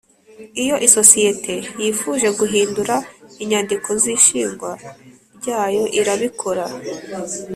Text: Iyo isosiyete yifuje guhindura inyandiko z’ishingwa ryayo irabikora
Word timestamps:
Iyo 0.63 0.75
isosiyete 0.87 1.53
yifuje 1.81 2.27
guhindura 2.39 2.95
inyandiko 3.43 3.89
z’ishingwa 4.01 4.71
ryayo 5.37 5.83
irabikora 5.99 6.65